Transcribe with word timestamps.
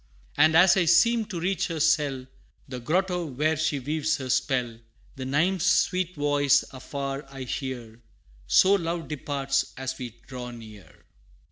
And, 0.35 0.55
as 0.57 0.75
I 0.77 0.85
seem 0.85 1.25
to 1.25 1.39
reach 1.39 1.67
her 1.67 1.79
cell 1.79 2.25
The 2.67 2.79
grotto, 2.79 3.23
where 3.23 3.55
she 3.55 3.77
weaves 3.79 4.17
her 4.17 4.31
spell 4.31 4.79
The 5.15 5.25
Nymph's 5.25 5.67
sweet 5.67 6.15
voice 6.15 6.63
afar 6.71 7.23
I 7.29 7.43
hear 7.43 8.01
So 8.47 8.73
Love 8.73 9.07
departs, 9.07 9.73
as 9.77 9.95
we 9.99 10.15
draw 10.25 10.49
near! 10.49 11.05